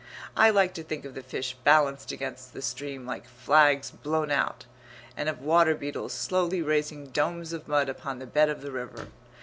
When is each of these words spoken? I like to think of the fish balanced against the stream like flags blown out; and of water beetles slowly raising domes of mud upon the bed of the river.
I 0.35 0.49
like 0.49 0.73
to 0.73 0.83
think 0.83 1.05
of 1.05 1.13
the 1.13 1.21
fish 1.21 1.55
balanced 1.63 2.11
against 2.11 2.53
the 2.53 2.61
stream 2.63 3.05
like 3.05 3.27
flags 3.27 3.91
blown 3.91 4.31
out; 4.31 4.65
and 5.15 5.29
of 5.29 5.41
water 5.43 5.75
beetles 5.75 6.11
slowly 6.13 6.63
raising 6.63 7.11
domes 7.11 7.53
of 7.53 7.67
mud 7.67 7.87
upon 7.87 8.17
the 8.17 8.25
bed 8.25 8.49
of 8.49 8.61
the 8.61 8.71
river. 8.71 9.09